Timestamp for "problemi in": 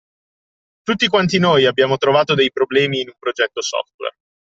2.51-3.09